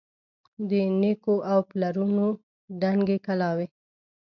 [0.69, 0.71] د
[1.01, 2.27] نیکو او د پلرو
[2.81, 3.67] دنګي کلاوي